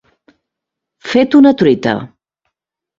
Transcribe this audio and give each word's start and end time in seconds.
Fet 1.11 1.39
una 1.43 1.55
truita. 1.63 1.97